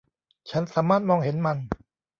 [0.49, 1.57] ฉันสามารถมองเห็นมัน